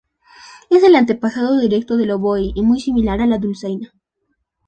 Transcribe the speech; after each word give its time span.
Es 0.71 0.81
el 0.81 0.95
antepasado 0.95 1.59
directo 1.59 1.95
del 1.95 2.09
oboe, 2.09 2.51
y 2.55 2.63
muy 2.63 2.79
similar 2.81 3.21
a 3.21 3.27
la 3.27 3.37
dulzaina. 3.37 3.93